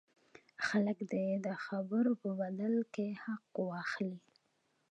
[0.67, 4.19] خلک دې د خبرو په بدل کې حق واخلي.